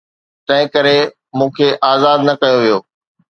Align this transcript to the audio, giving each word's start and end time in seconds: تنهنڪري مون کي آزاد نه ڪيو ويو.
تنهنڪري 0.47 0.97
مون 1.37 1.49
کي 1.57 1.67
آزاد 1.91 2.19
نه 2.27 2.33
ڪيو 2.41 2.57
ويو. 2.63 2.77